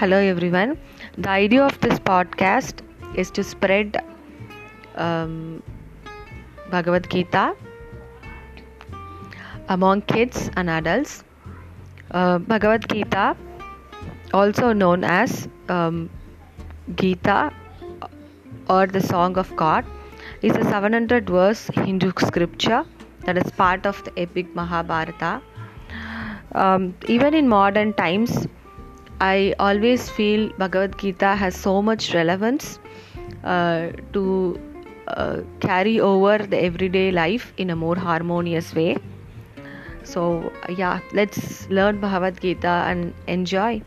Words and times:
Hello, 0.00 0.16
everyone. 0.16 0.78
The 1.18 1.28
idea 1.28 1.62
of 1.62 1.78
this 1.80 1.98
podcast 1.98 2.78
is 3.14 3.30
to 3.32 3.42
spread 3.44 4.02
um, 4.94 5.62
Bhagavad 6.70 7.10
Gita 7.10 7.54
among 9.68 10.00
kids 10.12 10.48
and 10.56 10.70
adults. 10.70 11.22
Uh, 12.12 12.38
Bhagavad 12.38 12.88
Gita, 12.88 13.36
also 14.32 14.72
known 14.72 15.04
as 15.04 15.48
um, 15.68 16.08
Gita 16.94 17.52
or 18.70 18.86
the 18.86 19.02
Song 19.02 19.36
of 19.36 19.54
God, 19.54 19.84
is 20.40 20.56
a 20.56 20.64
700 20.64 21.28
verse 21.28 21.66
Hindu 21.74 22.12
scripture 22.16 22.86
that 23.26 23.36
is 23.36 23.52
part 23.52 23.84
of 23.84 24.02
the 24.04 24.18
epic 24.18 24.54
Mahabharata. 24.54 25.42
Um, 26.52 26.94
even 27.06 27.34
in 27.34 27.46
modern 27.46 27.92
times, 27.92 28.46
I 29.20 29.54
always 29.58 30.08
feel 30.08 30.50
Bhagavad 30.56 30.98
Gita 30.98 31.34
has 31.36 31.54
so 31.54 31.82
much 31.82 32.14
relevance 32.14 32.78
uh, 33.44 33.88
to 34.14 34.58
uh, 35.08 35.40
carry 35.60 36.00
over 36.00 36.38
the 36.38 36.62
everyday 36.62 37.10
life 37.12 37.52
in 37.58 37.70
a 37.70 37.76
more 37.76 37.96
harmonious 37.96 38.74
way. 38.74 38.96
So, 40.04 40.50
yeah, 40.68 41.00
let's 41.12 41.68
learn 41.68 42.00
Bhagavad 42.00 42.40
Gita 42.40 42.84
and 42.86 43.12
enjoy. 43.26 43.82